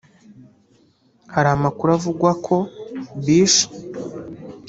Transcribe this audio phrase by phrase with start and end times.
[1.33, 2.55] Hari amakuru avugwa ko
[3.25, 3.57] Bish